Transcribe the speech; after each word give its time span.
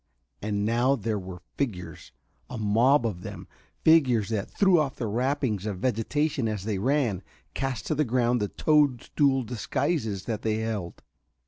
And 0.41 0.65
now 0.65 0.95
there 0.95 1.19
were 1.19 1.43
figures 1.57 2.11
a 2.49 2.57
mob 2.57 3.05
of 3.05 3.21
them 3.21 3.47
figures 3.85 4.29
that 4.29 4.49
threw 4.49 4.79
off 4.79 4.95
their 4.95 5.07
wrappings 5.07 5.67
of 5.67 5.77
vegetation 5.77 6.47
as 6.47 6.63
they 6.63 6.79
ran, 6.79 7.21
cast 7.53 7.85
to 7.85 7.93
the 7.93 8.03
ground 8.03 8.41
the 8.41 8.47
toadstool 8.47 9.43
disguises 9.43 10.25
that 10.25 10.41
they 10.41 10.55
held. 10.55 11.03